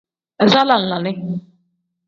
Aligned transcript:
Iza 0.43 0.61
lalaani. 0.67 1.11